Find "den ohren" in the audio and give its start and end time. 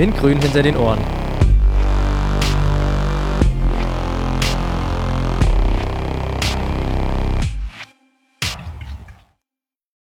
0.64-1.19